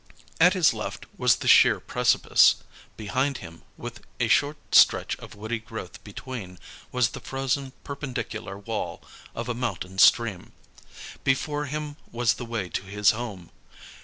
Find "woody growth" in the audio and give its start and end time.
5.35-6.03